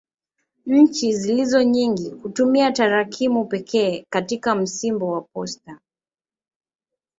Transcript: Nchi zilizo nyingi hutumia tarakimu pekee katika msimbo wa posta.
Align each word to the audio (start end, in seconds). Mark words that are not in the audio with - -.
Nchi 0.65 1.13
zilizo 1.15 1.63
nyingi 1.63 2.09
hutumia 2.09 2.71
tarakimu 2.71 3.45
pekee 3.45 4.05
katika 4.09 4.55
msimbo 4.55 5.07
wa 5.11 5.21
posta. 5.21 5.79